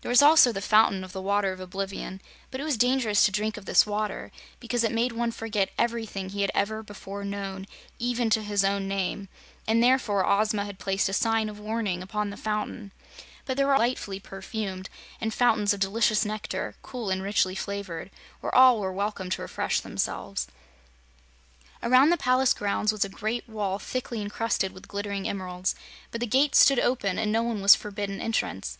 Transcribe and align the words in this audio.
There 0.00 0.08
was 0.08 0.22
also 0.22 0.50
the 0.50 0.60
Fountain 0.60 1.04
of 1.04 1.12
the 1.12 1.22
Water 1.22 1.52
of 1.52 1.60
Oblivion, 1.60 2.20
but 2.50 2.60
it 2.60 2.64
was 2.64 2.76
dangerous 2.76 3.24
to 3.24 3.30
drink 3.30 3.56
of 3.56 3.64
this 3.64 3.86
water, 3.86 4.32
because 4.58 4.82
it 4.82 4.90
made 4.90 5.12
one 5.12 5.30
forget 5.30 5.70
everything 5.78 6.30
he 6.30 6.40
had 6.40 6.50
ever 6.52 6.82
before 6.82 7.24
known, 7.24 7.64
even 7.96 8.28
to 8.30 8.42
his 8.42 8.64
own 8.64 8.88
name, 8.88 9.28
and 9.68 9.80
therefore 9.80 10.26
Ozma 10.26 10.64
had 10.64 10.80
placed 10.80 11.08
a 11.08 11.12
sign 11.12 11.48
of 11.48 11.60
warning 11.60 12.02
upon 12.02 12.30
the 12.30 12.36
fountain. 12.36 12.90
But 13.44 13.56
there 13.56 13.68
were 13.68 13.74
also 13.74 13.84
fountains 13.84 13.98
that 14.00 14.08
were 14.08 14.14
delightfully 14.16 14.18
perfumed, 14.18 14.90
and 15.20 15.32
fountains 15.32 15.72
of 15.72 15.78
delicious 15.78 16.24
nectar, 16.24 16.74
cool 16.82 17.08
and 17.10 17.22
richly 17.22 17.54
flavored, 17.54 18.10
where 18.40 18.52
all 18.52 18.80
were 18.80 18.92
welcome 18.92 19.30
to 19.30 19.42
refresh 19.42 19.78
themselves. 19.78 20.48
Around 21.84 22.10
the 22.10 22.16
palace 22.16 22.52
grounds 22.52 22.90
was 22.90 23.04
a 23.04 23.08
great 23.08 23.48
wall, 23.48 23.78
thickly 23.78 24.20
encrusted 24.20 24.72
with 24.72 24.88
glittering 24.88 25.28
emeralds, 25.28 25.76
but 26.10 26.20
the 26.20 26.26
gates 26.26 26.58
stood 26.58 26.80
open 26.80 27.16
and 27.16 27.30
no 27.30 27.44
one 27.44 27.62
was 27.62 27.76
forbidden 27.76 28.20
entrance. 28.20 28.76